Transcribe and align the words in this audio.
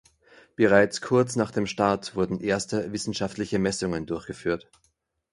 Bereits 0.55 0.99
kurz 1.01 1.35
nach 1.35 1.51
dem 1.51 1.67
Start 1.67 2.15
wurden 2.15 2.39
erste 2.41 2.91
wissenschaftliche 2.91 3.59
Messungen 3.59 4.07
durchgeführt. 4.07 4.67